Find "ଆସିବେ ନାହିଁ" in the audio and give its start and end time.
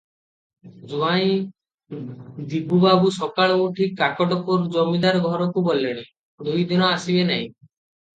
6.97-7.47